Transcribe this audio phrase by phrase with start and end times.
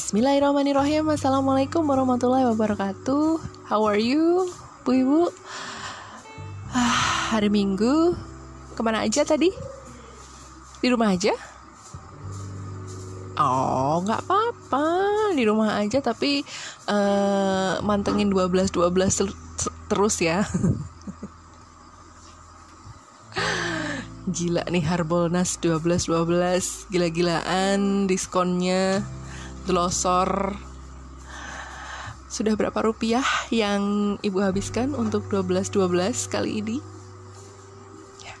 [0.00, 1.12] Bismillahirrahmanirrahim.
[1.12, 3.36] Assalamualaikum warahmatullahi wabarakatuh.
[3.68, 4.48] How are you,
[4.80, 5.28] Bu Ibu?
[6.72, 8.16] Ah, hari Minggu.
[8.72, 9.52] Ke mana aja tadi?
[10.80, 11.36] Di rumah aja?
[13.36, 14.88] Oh, nggak apa-apa.
[15.36, 16.48] Di rumah aja tapi
[16.88, 19.28] uh, Mantengin 12-12
[19.92, 20.48] terus ya.
[24.32, 29.02] Gila nih Harbolnas 12-12 Gila-gilaan diskonnya
[29.68, 30.56] Glosor
[32.30, 36.78] Sudah berapa rupiah yang ibu habiskan untuk 12-12 kali ini?
[38.22, 38.38] Ya.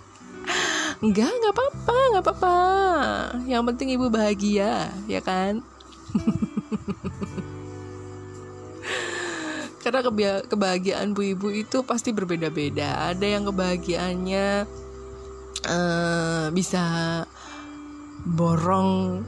[1.02, 2.56] Enggak, enggak apa-apa, enggak apa-apa
[3.50, 5.66] Yang penting ibu bahagia, ya kan?
[9.82, 10.04] Karena
[10.46, 14.68] kebahagiaan bu ibu itu pasti berbeda-beda Ada yang kebahagiaannya
[15.66, 16.84] uh, bisa
[18.28, 19.24] borong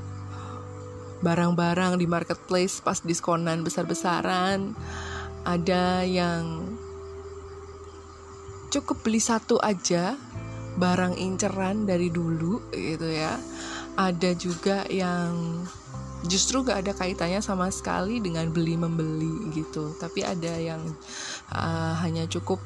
[1.23, 4.75] barang-barang di marketplace pas diskonan besar-besaran.
[5.43, 6.75] Ada yang
[8.75, 10.19] cukup beli satu aja
[10.77, 13.39] barang inceran dari dulu gitu ya.
[13.95, 15.63] Ada juga yang
[16.27, 19.95] justru gak ada kaitannya sama sekali dengan beli membeli gitu.
[19.99, 20.83] Tapi ada yang
[21.55, 22.59] uh, hanya cukup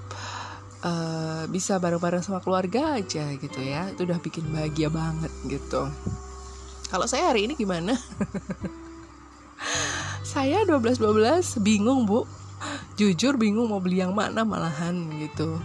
[0.84, 3.92] uh, bisa bareng-bareng sama keluarga aja gitu ya.
[3.92, 5.88] Itu udah bikin bahagia banget gitu
[6.86, 7.98] kalau saya hari ini gimana?
[10.36, 12.26] saya 12-12 bingung bu.
[12.96, 15.60] Jujur bingung mau beli yang mana malahan gitu.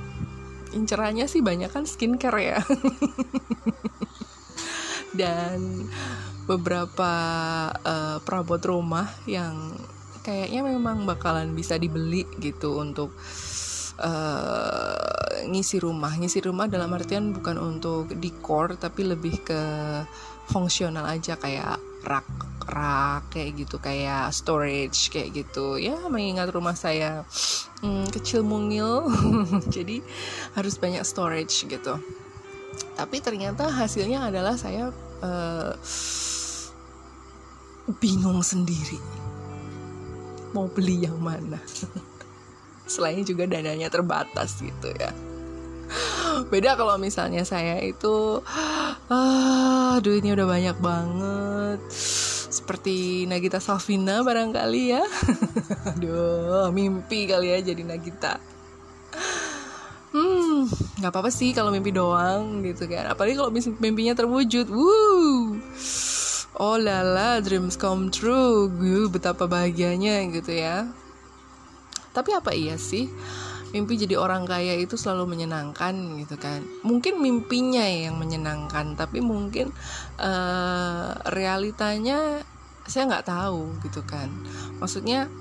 [0.75, 2.59] Incerannya sih banyak kan skincare ya.
[5.19, 5.87] Dan
[6.47, 7.11] beberapa
[7.71, 9.75] uh, perabot rumah yang
[10.21, 13.15] kayaknya memang bakalan bisa dibeli gitu untuk
[13.99, 16.13] uh, ngisi rumah.
[16.15, 19.61] Ngisi rumah dalam artian bukan untuk decor tapi lebih ke
[20.49, 22.27] fungsional aja kayak rak
[22.67, 25.77] rak kayak gitu kayak storage kayak gitu.
[25.77, 27.23] Ya mengingat rumah saya
[27.81, 29.09] hmm, kecil mungil
[29.75, 30.03] jadi
[30.53, 31.97] harus banyak storage gitu.
[32.95, 35.73] Tapi ternyata hasilnya adalah saya uh,
[37.99, 38.99] bingung sendiri
[40.51, 41.59] mau beli yang mana
[42.91, 45.15] selain juga dananya terbatas gitu ya.
[46.47, 48.39] Beda kalau misalnya saya itu
[49.11, 51.79] ah duitnya udah banyak banget.
[52.51, 55.03] Seperti Nagita Salvina barangkali ya.
[55.95, 58.39] Aduh mimpi kali ya jadi Nagita.
[60.11, 60.67] Hmm
[60.99, 63.11] nggak apa-apa sih kalau mimpi doang gitu kan.
[63.11, 64.67] Apalagi kalau mimpinya terwujud.
[64.71, 65.59] Wuh.
[66.59, 68.71] Oh lala dreams come true.
[68.71, 71.00] Gue betapa bahagianya gitu ya
[72.11, 73.07] tapi apa iya sih?
[73.71, 76.59] Mimpi jadi orang kaya itu selalu menyenangkan gitu kan.
[76.83, 79.71] Mungkin mimpinya yang menyenangkan tapi mungkin
[80.19, 82.43] uh, realitanya
[82.83, 84.27] saya nggak tahu gitu kan.
[84.83, 85.31] Maksudnya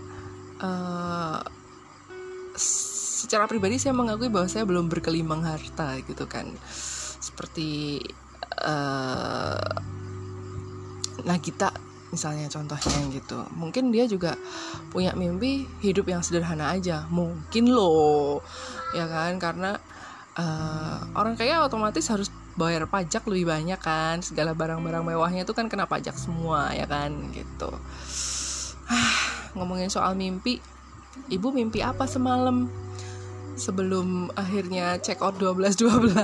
[0.63, 1.43] uh,
[2.55, 6.47] secara pribadi saya mengakui bahwa saya belum berkelimang harta gitu kan.
[7.19, 7.99] Seperti
[8.63, 9.75] uh,
[11.21, 13.47] Nagita misalnya contohnya gitu.
[13.55, 14.35] Mungkin dia juga
[14.91, 17.07] punya mimpi hidup yang sederhana aja.
[17.09, 18.43] Mungkin loh
[18.95, 19.39] ya kan?
[19.39, 19.79] Karena
[20.37, 22.29] uh, orang kaya otomatis harus
[22.59, 24.21] bayar pajak lebih banyak kan.
[24.21, 27.15] Segala barang-barang mewahnya itu kan kena pajak semua ya kan?
[27.31, 27.71] Gitu.
[28.91, 29.19] Ah,
[29.55, 30.59] ngomongin soal mimpi
[31.31, 32.67] ibu mimpi apa semalam?
[33.55, 36.17] Sebelum akhirnya check out 12 12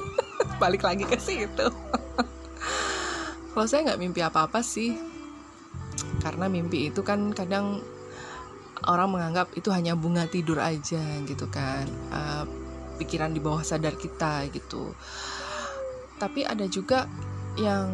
[0.62, 1.66] balik lagi ke situ.
[3.50, 5.09] Kalau saya nggak mimpi apa-apa sih
[6.20, 7.80] karena mimpi itu kan kadang
[8.88, 11.84] orang menganggap itu hanya bunga tidur aja gitu kan.
[12.12, 12.44] Uh,
[13.00, 14.92] pikiran di bawah sadar kita gitu.
[16.20, 17.08] Tapi ada juga
[17.56, 17.88] yang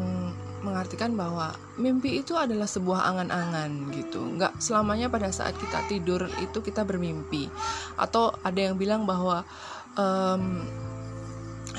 [0.67, 4.19] mengartikan bahwa mimpi itu adalah sebuah angan-angan gitu.
[4.35, 7.47] Nggak selamanya pada saat kita tidur itu kita bermimpi.
[7.95, 9.47] Atau ada yang bilang bahwa
[9.95, 10.67] um,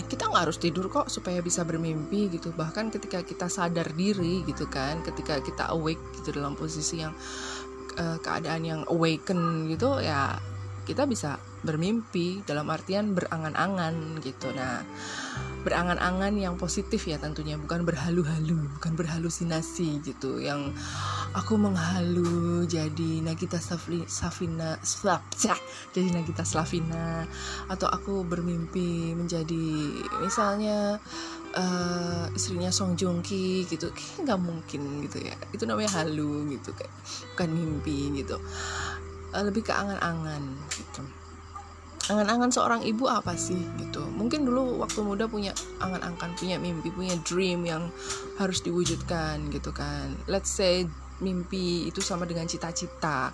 [0.07, 2.55] kita nggak harus tidur kok supaya bisa bermimpi gitu.
[2.55, 7.11] Bahkan ketika kita sadar diri gitu kan ketika kita awake gitu dalam posisi yang
[7.99, 10.39] uh, keadaan yang awaken gitu ya
[10.87, 11.35] kita bisa
[11.67, 14.55] bermimpi dalam artian berangan-angan gitu.
[14.55, 14.87] Nah
[15.67, 20.39] berangan-angan yang positif ya tentunya bukan berhalu-halu bukan berhalusinasi gitu.
[20.39, 20.71] Yang
[21.37, 25.21] aku menghalu jadi Nagita Safli, Safina Slap
[25.93, 27.29] jadi Nagita Slavina.
[27.69, 30.97] Atau aku bermimpi menjadi misalnya
[31.53, 33.93] uh, istrinya Song Joong Ki gitu.
[33.93, 35.37] Kayak nggak mungkin gitu ya.
[35.53, 36.93] Itu namanya halu gitu kayak
[37.37, 38.41] bukan mimpi gitu.
[39.29, 40.41] Uh, lebih ke angan-angan
[40.73, 41.05] gitu.
[42.07, 43.99] Angan-angan seorang ibu apa sih gitu?
[44.09, 45.51] Mungkin dulu waktu muda punya
[45.83, 47.91] angan-angan punya mimpi punya dream yang
[48.41, 50.15] harus diwujudkan gitu kan.
[50.25, 50.87] Let's say
[51.21, 53.33] mimpi itu sama dengan cita-cita.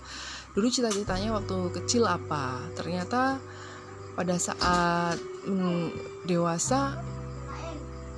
[0.53, 2.61] Dulu cita-citanya waktu kecil apa?
[2.77, 3.41] Ternyata
[4.13, 6.99] pada saat mm, dewasa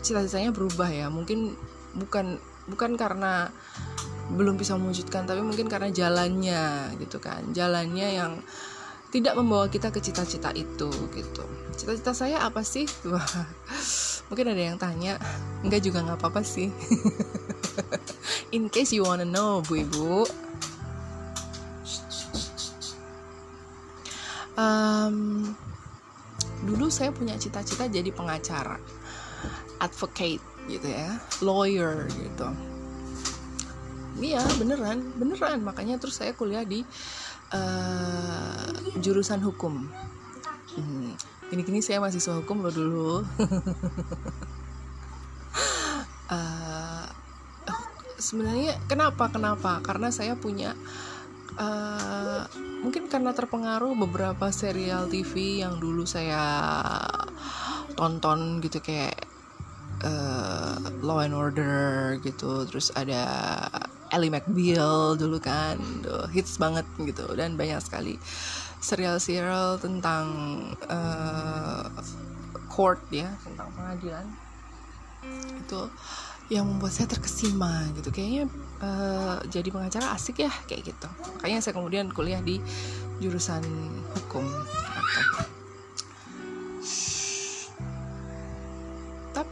[0.04, 1.08] cita-citanya berubah ya.
[1.10, 1.56] Mungkin
[1.96, 2.38] bukan
[2.70, 3.50] bukan karena
[4.26, 7.54] belum bisa mewujudkan tapi mungkin karena jalannya gitu kan.
[7.54, 8.42] Jalannya yang
[9.14, 11.44] tidak membawa kita ke cita-cita itu gitu.
[11.74, 12.84] Cita-cita saya apa sih
[14.28, 15.22] mungkin ada yang tanya
[15.62, 16.70] enggak juga nggak apa-apa sih.
[18.56, 20.24] In case you wanna know bu ibu
[24.56, 25.16] um,
[26.64, 28.80] dulu saya punya cita-cita jadi pengacara
[29.84, 32.48] advocate gitu ya lawyer gitu.
[34.16, 35.60] Iya beneran beneran.
[35.62, 36.82] Makanya terus saya kuliah di
[37.52, 38.72] uh,
[39.04, 39.86] jurusan hukum.
[40.76, 41.12] Hmm,
[41.56, 43.24] gini gini saya mahasiswa hukum lo dulu.
[46.28, 47.08] Uh,
[48.28, 49.80] sebenarnya kenapa kenapa?
[49.80, 50.76] Karena saya punya
[51.56, 52.44] uh,
[52.84, 56.44] mungkin karena terpengaruh beberapa serial TV yang dulu saya
[57.96, 59.16] tonton gitu kayak
[60.04, 60.76] uh,
[61.08, 62.68] Law and Order gitu.
[62.68, 63.24] Terus ada
[64.12, 65.80] Ellie McBeal dulu kan.
[66.04, 68.20] Duh, hits banget gitu dan banyak sekali
[68.82, 70.26] serial-serial tentang
[70.88, 71.86] uh,
[72.72, 74.26] court ya tentang pengadilan.
[75.62, 75.90] Itu
[76.48, 78.14] yang membuat saya terkesima gitu.
[78.14, 78.44] Kayaknya
[78.82, 81.10] uh, jadi pengacara asik ya kayak gitu.
[81.40, 82.62] Makanya saya kemudian kuliah di
[83.18, 83.64] jurusan
[84.14, 84.46] hukum.
[84.46, 85.56] Gitu.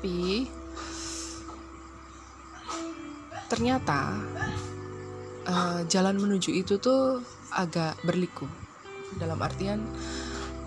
[0.03, 0.47] tapi
[3.47, 4.19] ternyata
[5.47, 7.23] uh, jalan menuju itu tuh
[7.55, 8.43] agak berliku
[9.19, 9.83] dalam artian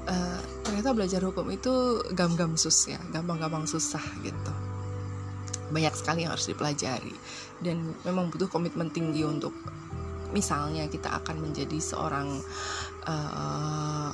[0.07, 4.53] uh, ternyata belajar hukum itu gam-gam sus ya gampang-gampang susah gitu.
[5.71, 7.15] Banyak sekali yang harus dipelajari.
[7.59, 9.51] Dan memang butuh komitmen tinggi untuk
[10.31, 12.39] misalnya kita akan menjadi seorang
[13.07, 14.11] uh,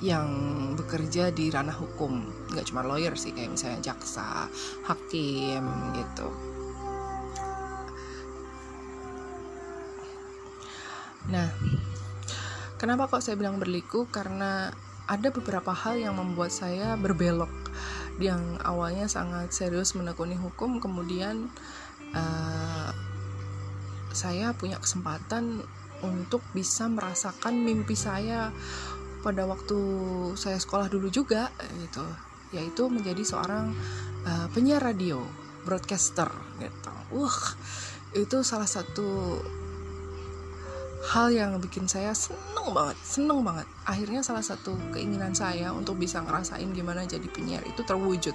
[0.00, 0.28] yang
[0.76, 2.24] bekerja di ranah hukum.
[2.52, 4.48] Nggak cuma lawyer sih kayak misalnya jaksa
[4.88, 5.64] hakim
[5.96, 6.28] gitu.
[11.28, 11.48] Nah
[12.84, 14.04] kenapa kok saya bilang berliku?
[14.12, 14.68] Karena
[15.08, 17.48] ada beberapa hal yang membuat saya berbelok.
[18.20, 21.48] Yang awalnya sangat serius menekuni hukum kemudian
[22.12, 22.92] uh,
[24.12, 25.64] saya punya kesempatan
[26.04, 28.52] untuk bisa merasakan mimpi saya
[29.24, 29.80] pada waktu
[30.36, 31.48] saya sekolah dulu juga
[31.80, 32.04] gitu.
[32.52, 33.72] Yaitu menjadi seorang
[34.28, 35.24] uh, penyiar radio
[35.64, 36.28] broadcaster
[36.60, 36.92] gitu.
[37.16, 37.36] Uh
[38.14, 39.42] itu salah satu
[41.12, 43.68] hal yang bikin saya seneng banget seneng banget.
[43.84, 48.32] Akhirnya salah satu keinginan saya untuk bisa ngerasain gimana jadi penyiar itu terwujud.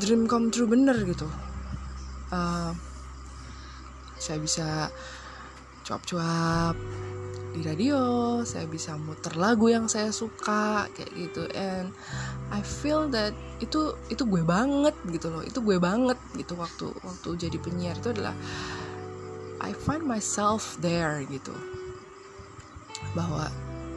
[0.00, 1.28] Dream come true bener gitu.
[2.32, 2.72] Uh,
[4.16, 4.92] saya bisa
[5.84, 6.76] cuap-cuap
[7.48, 7.98] di radio
[8.44, 11.42] saya bisa muter lagu yang saya suka kayak gitu.
[11.52, 11.92] And
[12.52, 15.42] I feel that itu itu gue banget gitu loh.
[15.44, 17.96] Itu gue banget gitu waktu waktu jadi penyiar.
[17.98, 18.36] Itu adalah
[19.58, 21.54] I find myself there gitu.
[23.14, 23.50] Bahwa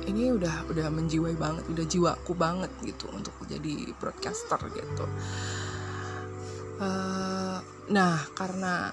[0.09, 5.05] ini udah udah menjiwai banget udah jiwaku banget gitu untuk jadi broadcaster gitu.
[6.81, 7.61] Uh,
[7.93, 8.89] nah karena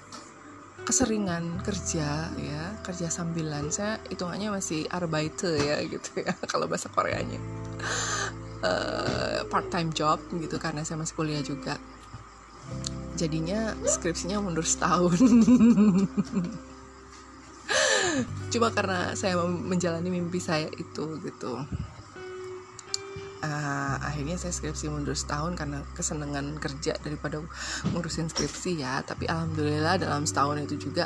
[0.85, 7.41] keseringan kerja ya kerja sambilan saya hitungannya masih arbeiter ya gitu ya kalau bahasa Koreanya.
[8.59, 11.79] Uh, part time job gitu karena saya masih kuliah juga
[13.19, 15.19] jadinya skripsinya mundur setahun.
[18.55, 21.59] Cuma karena saya menjalani mimpi saya itu gitu
[23.43, 27.43] uh, akhirnya saya skripsi mundur setahun karena kesenangan kerja daripada
[27.95, 29.03] ngurusin skripsi ya.
[29.03, 31.05] Tapi alhamdulillah dalam setahun itu juga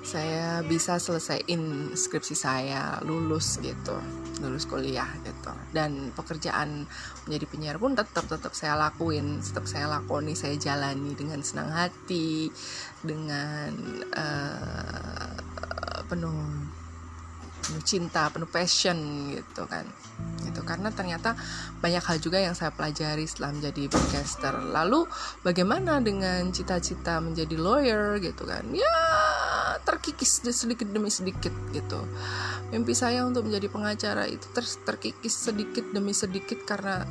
[0.00, 4.00] saya bisa selesaiin skripsi saya lulus gitu
[4.40, 5.52] lulus kuliah gitu.
[5.76, 6.88] Dan pekerjaan
[7.28, 12.48] menjadi penyiar pun tetap tetap saya lakuin tetap saya lakoni saya jalani dengan senang hati
[13.04, 13.72] dengan
[14.16, 15.36] uh,
[16.08, 16.79] penuh
[17.70, 18.98] penuh cinta penuh passion
[19.30, 19.86] gitu kan.
[20.42, 21.38] Gitu karena ternyata
[21.78, 24.58] banyak hal juga yang saya pelajari setelah menjadi podcaster.
[24.58, 25.06] Lalu
[25.46, 28.66] bagaimana dengan cita-cita menjadi lawyer gitu kan?
[28.74, 28.98] Ya
[29.86, 32.02] terkikis sedikit demi sedikit gitu.
[32.74, 37.06] Mimpi saya untuk menjadi pengacara itu ter terkikis sedikit demi sedikit karena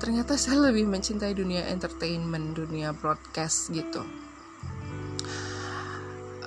[0.00, 4.00] ternyata saya lebih mencintai dunia entertainment dunia broadcast gitu.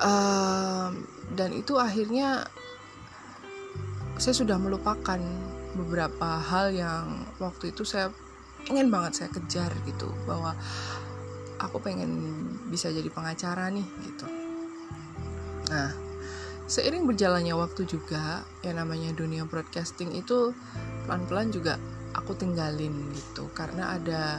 [0.02, 1.06] Um,
[1.38, 2.50] dan itu akhirnya
[4.22, 5.18] saya sudah melupakan
[5.74, 8.14] beberapa hal yang waktu itu saya
[8.70, 10.54] pengen banget saya kejar gitu bahwa
[11.58, 12.22] aku pengen
[12.70, 14.30] bisa jadi pengacara nih gitu.
[15.74, 15.90] Nah
[16.70, 20.54] seiring berjalannya waktu juga yang namanya dunia broadcasting itu
[21.10, 21.82] pelan-pelan juga
[22.14, 24.38] aku tinggalin gitu karena ada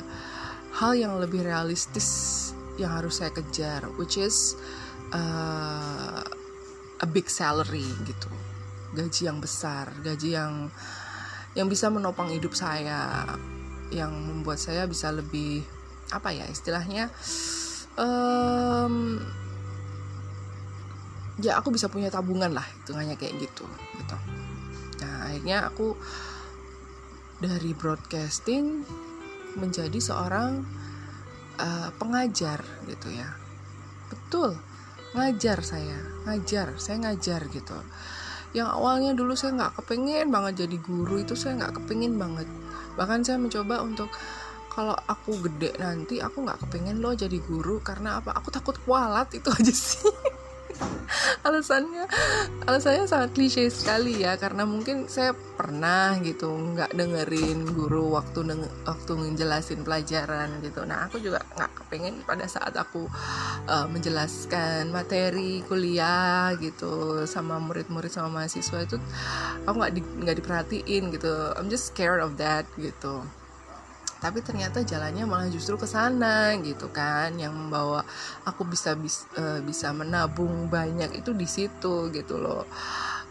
[0.79, 4.55] hal yang lebih realistis yang harus saya kejar which is
[5.11, 6.23] uh,
[7.03, 8.31] a big salary gitu
[8.93, 10.69] gaji yang besar gaji yang
[11.53, 13.29] yang bisa menopang hidup saya
[13.93, 15.61] yang membuat saya bisa lebih
[16.13, 17.13] apa ya istilahnya
[17.97, 19.21] um,
[21.41, 23.65] ya aku bisa punya tabungan lah hitungannya kayak gitu
[24.01, 24.17] gitu.
[25.05, 25.97] Nah akhirnya aku
[27.43, 28.85] dari broadcasting
[29.59, 30.65] menjadi seorang
[31.61, 33.29] uh, pengajar gitu ya.
[34.09, 34.57] Betul
[35.13, 37.77] ngajar saya ngajar saya ngajar gitu
[38.53, 42.49] yang awalnya dulu saya nggak kepengen banget jadi guru itu saya nggak kepengen banget.
[43.01, 44.13] Bahkan saya mencoba untuk
[44.73, 47.81] kalau aku gede nanti aku nggak kepengen loh jadi guru.
[47.81, 48.37] Karena apa?
[48.37, 50.05] Aku takut kualat itu aja sih
[51.47, 52.05] alasannya
[52.65, 58.63] alasannya sangat klise sekali ya karena mungkin saya pernah gitu nggak dengerin guru waktu deng
[58.87, 60.83] waktu ngejelasin pelajaran gitu.
[60.87, 63.07] Nah aku juga nggak kepengen pada saat aku
[63.69, 68.97] uh, menjelaskan materi kuliah gitu sama murid-murid sama mahasiswa itu
[69.67, 71.33] aku nggak di, nggak diperhatiin gitu.
[71.59, 73.23] I'm just scared of that gitu
[74.23, 77.35] tapi ternyata jalannya malah justru ke sana gitu kan.
[77.35, 78.07] Yang membawa
[78.47, 82.63] aku bisa bis, uh, bisa menabung banyak itu di situ gitu loh.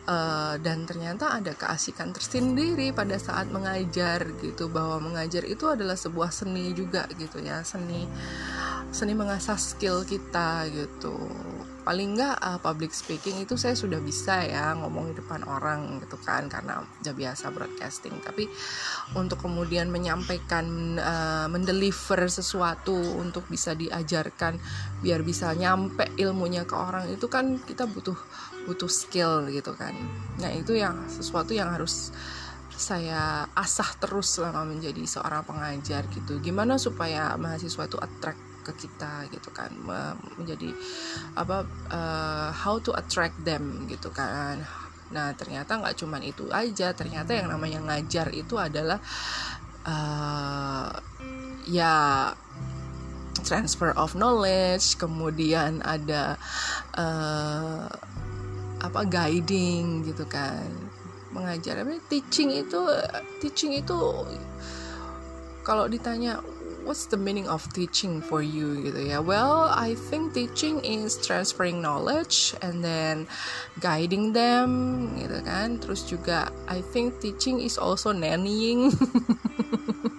[0.02, 4.68] Uh, dan ternyata ada keasikan tersendiri pada saat mengajar gitu.
[4.68, 7.64] Bahwa mengajar itu adalah sebuah seni juga gitu ya.
[7.64, 8.04] Seni
[8.92, 11.16] seni mengasah skill kita gitu
[11.82, 16.18] paling nggak uh, public speaking itu saya sudah bisa ya ngomong di depan orang gitu
[16.22, 18.14] kan karena udah biasa broadcasting.
[18.22, 18.46] Tapi
[19.18, 24.62] untuk kemudian menyampaikan uh, mendeliver sesuatu untuk bisa diajarkan
[25.02, 28.18] biar bisa nyampe ilmunya ke orang itu kan kita butuh
[28.70, 29.98] butuh skill gitu kan.
[30.38, 32.14] Nah itu yang sesuatu yang harus
[32.82, 36.42] saya asah terus selama menjadi seorang pengajar gitu.
[36.42, 39.74] Gimana supaya mahasiswa itu attract ke kita gitu kan.
[40.38, 40.72] Menjadi
[41.36, 44.64] apa uh, how to attract them gitu kan.
[45.12, 46.96] Nah ternyata nggak cuman itu aja.
[46.96, 49.02] Ternyata yang namanya ngajar itu adalah
[49.86, 50.90] uh,
[51.68, 52.32] ya
[53.42, 56.38] transfer of knowledge kemudian ada
[56.96, 57.90] uh,
[58.82, 60.70] apa guiding gitu kan.
[61.32, 62.80] Mengajar apa teaching itu
[63.40, 64.00] teaching itu
[65.62, 66.42] kalau ditanya
[66.84, 68.92] what's the meaning of teaching for you
[69.24, 73.28] well I think teaching is transferring knowledge and then
[73.80, 75.80] guiding them gitu kan?
[75.80, 78.92] Terus juga I think teaching is also nannying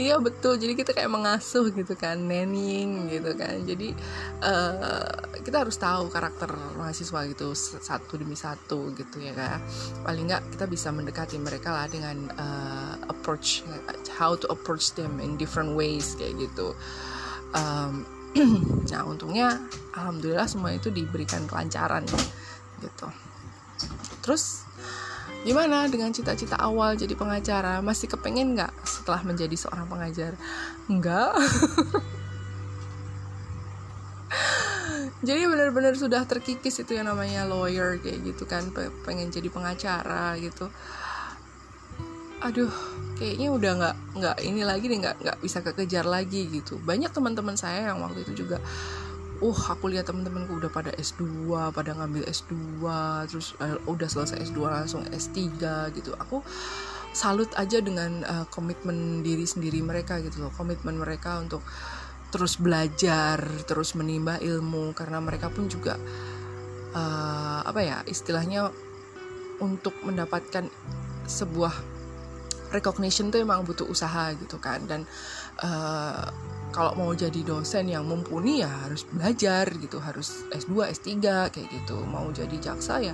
[0.00, 0.56] iya betul.
[0.56, 3.60] Jadi kita kayak mengasuh gitu kan nannying gitu kan.
[3.64, 3.92] Jadi
[4.40, 5.08] uh,
[5.42, 9.58] kita harus tahu karakter mahasiswa gitu satu demi satu gitu ya kan
[10.06, 13.66] paling nggak kita bisa mendekati mereka lah dengan uh, approach
[14.14, 16.72] how to approach them in different ways kayak gitu.
[17.52, 18.06] Um,
[18.90, 19.60] nah untungnya
[19.92, 22.08] alhamdulillah semua itu diberikan kelancaran
[22.80, 23.08] gitu.
[24.22, 24.64] Terus
[25.42, 27.82] Gimana dengan cita-cita awal jadi pengacara?
[27.82, 30.38] Masih kepengen nggak setelah menjadi seorang pengajar?
[30.86, 31.34] Enggak.
[35.22, 38.74] jadi benar-benar sudah terkikis itu yang namanya lawyer kayak gitu kan
[39.06, 40.66] pengen jadi pengacara gitu
[42.42, 42.74] aduh
[43.22, 47.54] kayaknya udah nggak nggak ini lagi nih nggak nggak bisa kekejar lagi gitu banyak teman-teman
[47.54, 48.58] saya yang waktu itu juga
[49.42, 52.54] uh aku lihat temen-temenku udah pada S2 pada ngambil S2
[53.26, 55.38] terus uh, udah selesai S2 langsung S3
[55.98, 56.14] gitu.
[56.14, 56.46] Aku
[57.12, 60.52] salut aja dengan uh, komitmen diri sendiri mereka gitu loh.
[60.54, 61.66] Komitmen mereka untuk
[62.32, 66.00] terus belajar terus menimba ilmu karena mereka pun juga
[66.96, 68.72] uh, apa ya istilahnya
[69.60, 70.70] untuk mendapatkan
[71.28, 71.74] sebuah
[72.72, 74.86] recognition tuh emang butuh usaha gitu kan.
[74.86, 75.04] Dan
[75.60, 76.30] uh,
[76.72, 81.08] kalau mau jadi dosen yang mumpuni ya harus belajar gitu harus S2 S3
[81.52, 82.00] kayak gitu.
[82.08, 83.12] Mau jadi jaksa ya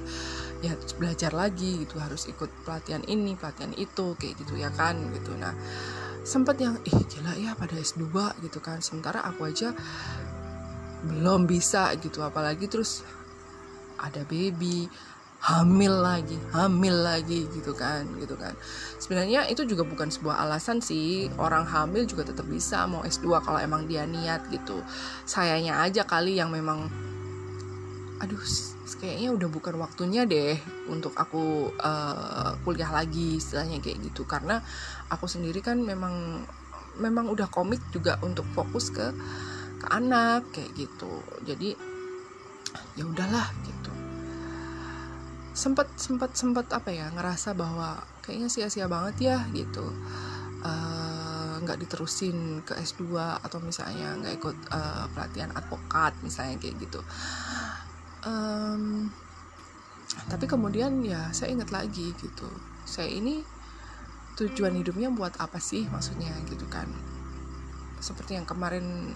[0.62, 4.94] ya harus belajar lagi gitu harus ikut pelatihan ini pelatihan itu kayak gitu ya kan
[5.10, 5.34] gitu.
[5.34, 5.52] Nah
[6.22, 8.06] sempat yang ih gila ya pada S2
[8.46, 8.78] gitu kan.
[8.78, 9.74] Sementara aku aja
[10.98, 13.02] belum bisa gitu apalagi terus
[13.98, 14.86] ada baby
[15.38, 18.58] hamil lagi hamil lagi gitu kan gitu kan.
[18.98, 23.58] Sebenarnya itu juga bukan sebuah alasan sih orang hamil juga tetap bisa mau S2 kalau
[23.62, 24.82] emang dia niat gitu.
[25.22, 26.90] Sayanya aja kali yang memang
[28.18, 28.42] aduh
[28.98, 30.58] kayaknya udah bukan waktunya deh
[30.90, 34.26] untuk aku uh, kuliah lagi istilahnya kayak gitu.
[34.26, 34.58] Karena
[35.06, 36.42] aku sendiri kan memang
[36.98, 39.06] memang udah komit juga untuk fokus ke
[39.78, 41.22] ke anak kayak gitu.
[41.46, 41.78] Jadi
[42.98, 43.77] ya udahlah gitu
[45.58, 49.90] sempat sempat sempat apa ya ngerasa bahwa kayaknya sia-sia banget ya gitu.
[50.62, 56.78] Eh, nggak uh, diterusin ke S2 atau misalnya nggak ikut uh, pelatihan advokat misalnya kayak
[56.78, 57.02] gitu.
[58.22, 59.10] Um,
[60.30, 62.46] tapi kemudian ya saya ingat lagi gitu.
[62.86, 63.42] Saya ini
[64.38, 66.86] tujuan hidupnya buat apa sih maksudnya gitu kan.
[67.98, 69.10] Seperti yang kemarin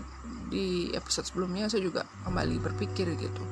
[0.50, 3.46] di episode sebelumnya saya juga kembali berpikir gitu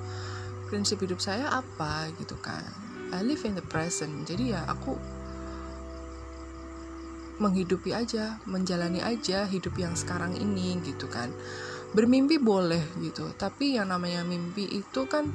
[0.70, 2.62] prinsip hidup saya apa gitu kan?
[3.10, 4.22] I live in the present.
[4.22, 4.94] Jadi ya aku
[7.42, 11.34] menghidupi aja menjalani aja hidup yang sekarang ini gitu kan.
[11.90, 15.34] Bermimpi boleh gitu tapi yang namanya mimpi itu kan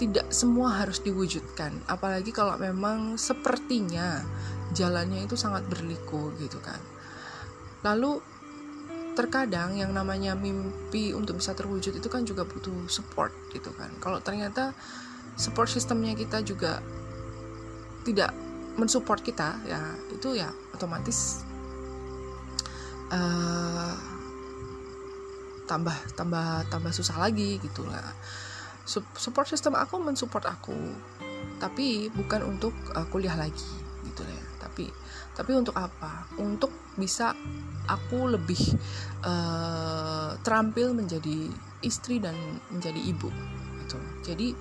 [0.00, 1.84] tidak semua harus diwujudkan.
[1.86, 4.24] Apalagi kalau memang sepertinya
[4.74, 6.80] jalannya itu sangat berliku gitu kan.
[7.84, 8.33] Lalu
[9.14, 13.90] terkadang yang namanya mimpi untuk bisa terwujud itu kan juga butuh support gitu kan.
[14.02, 14.74] Kalau ternyata
[15.38, 16.82] support sistemnya kita juga
[18.04, 18.34] tidak
[18.74, 19.80] mensupport kita ya
[20.10, 21.46] itu ya otomatis
[23.14, 23.94] uh,
[25.64, 28.04] tambah tambah tambah susah lagi gitu lah.
[29.16, 30.76] Support system aku mensupport aku
[31.56, 33.70] tapi bukan untuk uh, kuliah lagi
[34.04, 34.44] gitu ya.
[34.60, 34.90] Tapi
[35.34, 36.30] tapi untuk apa?
[36.38, 37.34] Untuk bisa
[37.90, 38.78] aku lebih
[39.26, 41.50] uh, terampil menjadi
[41.84, 42.34] istri dan
[42.72, 43.28] menjadi ibu
[43.84, 43.98] gitu.
[44.24, 44.54] Jadi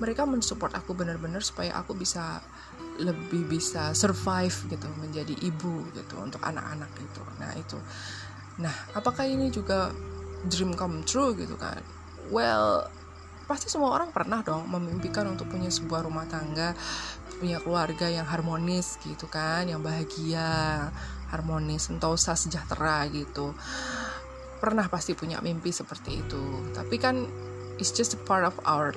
[0.00, 2.40] mereka mensupport aku benar-benar supaya aku bisa
[3.00, 7.22] lebih bisa survive gitu menjadi ibu gitu untuk anak-anak itu.
[7.42, 7.78] Nah itu.
[8.62, 9.92] Nah apakah ini juga
[10.48, 11.82] dream come true gitu kan?
[12.32, 12.88] Well
[13.42, 16.72] pasti semua orang pernah dong memimpikan untuk punya sebuah rumah tangga
[17.42, 20.86] punya keluarga yang harmonis gitu kan yang bahagia
[21.34, 23.50] harmonis sentosa sejahtera gitu.
[24.62, 26.70] Pernah pasti punya mimpi seperti itu.
[26.70, 27.26] Tapi kan
[27.82, 28.94] it's just a part of our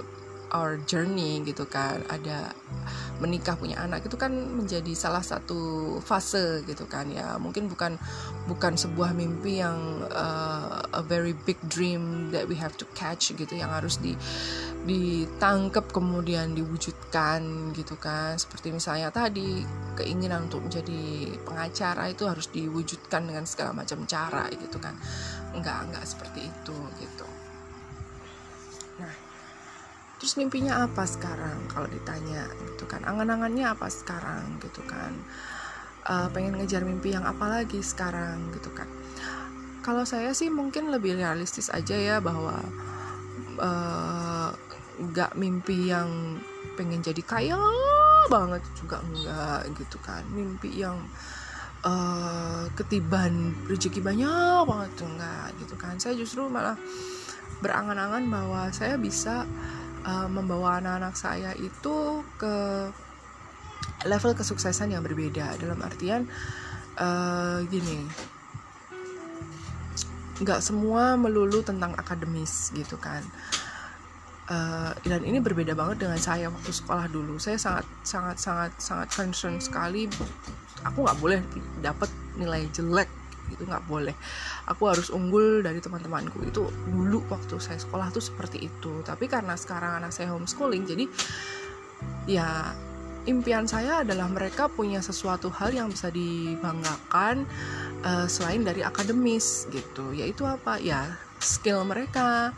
[0.51, 2.03] our journey gitu kan.
[2.09, 2.53] Ada
[3.23, 7.39] menikah punya anak itu kan menjadi salah satu fase gitu kan ya.
[7.39, 7.95] Mungkin bukan
[8.45, 13.53] bukan sebuah mimpi yang uh, a very big dream that we have to catch gitu
[13.55, 14.13] yang harus di
[14.85, 18.37] ditangkap kemudian diwujudkan gitu kan.
[18.37, 19.65] Seperti misalnya tadi
[19.97, 24.93] keinginan untuk menjadi pengacara itu harus diwujudkan dengan segala macam cara gitu kan.
[25.55, 27.34] Enggak enggak seperti itu gitu
[30.19, 33.03] terus mimpinya apa sekarang kalau ditanya gitu kan?
[33.03, 35.11] Angan-angannya apa sekarang gitu kan?
[36.05, 38.87] Uh, pengen ngejar mimpi yang apa lagi sekarang gitu kan?
[39.81, 42.57] Kalau saya sih mungkin lebih realistis aja ya bahwa
[43.61, 44.49] uh,
[44.95, 46.39] nggak mimpi yang
[46.79, 47.59] pengen jadi kaya
[48.31, 50.23] banget juga enggak gitu kan?
[50.33, 50.97] Mimpi yang
[51.85, 55.95] uh, ketiban rezeki banyak banget tuh enggak gitu kan?
[56.01, 56.77] Saya justru malah
[57.61, 59.47] berangan-angan bahwa saya bisa
[60.05, 62.55] uh, membawa anak-anak saya itu ke
[64.05, 65.57] level kesuksesan yang berbeda.
[65.57, 66.29] Dalam artian
[67.01, 68.05] uh, gini
[70.35, 73.23] nggak semua melulu tentang akademis gitu kan.
[74.45, 77.41] Uh, dan ini berbeda banget dengan saya waktu sekolah dulu.
[77.41, 80.05] Saya sangat sangat sangat sangat concern sekali.
[80.85, 81.41] Aku nggak boleh
[81.81, 83.09] dapat nilai jelek
[83.51, 84.15] itu nggak boleh.
[84.69, 86.41] Aku harus unggul dari teman-temanku.
[86.45, 89.01] Itu dulu waktu saya sekolah tuh seperti itu.
[89.05, 91.05] Tapi karena sekarang anak saya homeschooling jadi
[92.25, 92.73] ya
[93.25, 97.49] impian saya adalah mereka punya sesuatu hal yang bisa dibanggakan
[98.05, 100.13] uh, selain dari akademis gitu.
[100.13, 100.77] Yaitu apa?
[100.77, 102.53] Ya skill mereka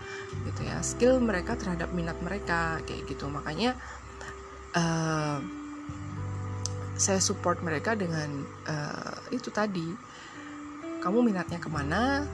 [0.47, 0.80] gitu ya.
[0.84, 3.32] Skill mereka terhadap minat mereka kayak gitu.
[3.32, 3.76] Makanya
[4.76, 5.39] uh,
[6.97, 9.86] saya support mereka dengan uh, itu tadi
[11.08, 12.28] kamu minatnya ke mana?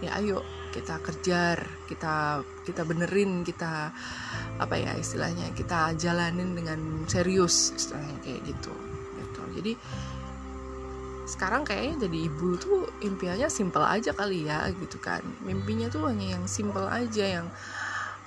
[0.00, 0.40] Ya ayo
[0.72, 3.92] kita kejar kita kita benerin kita
[4.56, 8.72] apa ya istilahnya kita jalanin dengan serius istilahnya kayak gitu
[9.20, 9.42] gitu.
[9.60, 9.72] Jadi
[11.28, 15.20] sekarang kayaknya jadi ibu tuh impiannya simple aja kali ya gitu kan.
[15.44, 17.52] Mimpinya tuh hanya yang simple aja yang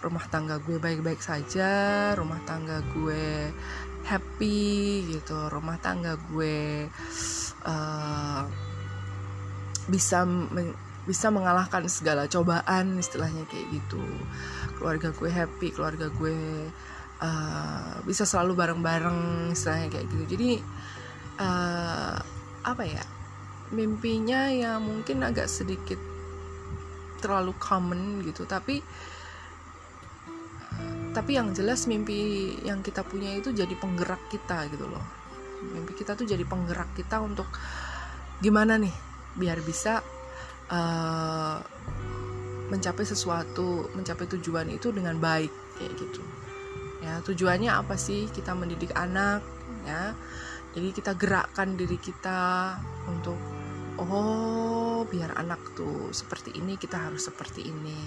[0.05, 3.49] rumah tangga gue baik-baik saja rumah tangga gue
[4.05, 5.49] happy gitu.
[5.49, 6.85] Rumah tangga gue
[7.65, 8.45] uh,
[9.89, 14.01] bisa men bisa mengalahkan segala cobaan istilahnya kayak gitu.
[14.77, 16.69] Keluarga gue happy keluarga gue
[17.21, 20.37] uh, bisa selalu bareng-bareng istilahnya kayak gitu.
[20.37, 20.51] Jadi
[21.41, 22.17] uh,
[22.61, 23.01] apa ya
[23.73, 25.97] mimpinya ya mungkin agak sedikit
[27.17, 28.45] terlalu common gitu.
[28.45, 28.85] Tapi
[31.11, 35.03] tapi yang jelas mimpi yang kita punya itu jadi penggerak kita gitu loh.
[35.65, 37.49] Mimpi kita tuh jadi penggerak kita untuk
[38.41, 40.03] gimana nih biar bisa
[40.71, 41.57] uh,
[42.71, 46.23] mencapai sesuatu mencapai tujuan itu dengan baik kayak gitu.
[47.03, 48.31] Ya tujuannya apa sih?
[48.31, 49.43] Kita mendidik anak
[49.83, 50.15] ya.
[50.71, 52.79] Jadi kita gerakkan diri kita
[53.11, 53.35] untuk
[53.99, 57.99] oh biar anak tuh seperti ini kita harus seperti ini.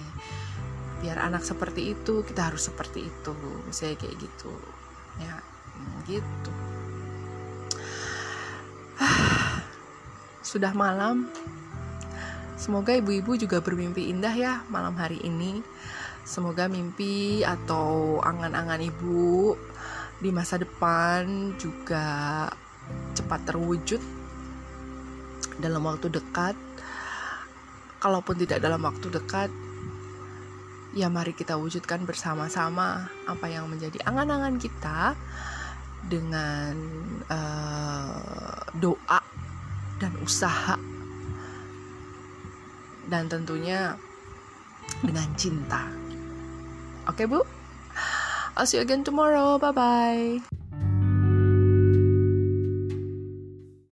[1.03, 3.35] Biar anak seperti itu kita harus seperti itu.
[3.69, 4.53] Misalnya kayak gitu.
[5.21, 5.37] Ya
[6.05, 6.51] gitu
[10.55, 11.27] sudah malam.
[12.55, 15.59] Semoga ibu-ibu juga bermimpi indah ya malam hari ini.
[16.23, 19.59] Semoga mimpi atau angan-angan ibu
[20.23, 22.47] di masa depan juga
[23.11, 23.99] cepat terwujud
[25.59, 26.55] dalam waktu dekat.
[27.99, 29.51] Kalaupun tidak dalam waktu dekat
[30.95, 35.11] ya mari kita wujudkan bersama-sama apa yang menjadi angan-angan kita
[36.07, 36.71] dengan
[37.27, 39.34] uh, doa
[40.01, 40.75] dan usaha
[43.05, 43.95] dan tentunya
[45.05, 45.85] dengan cinta.
[47.05, 47.39] Oke, okay, Bu?
[48.57, 49.59] I'll see you again tomorrow.
[49.61, 50.55] Bye bye.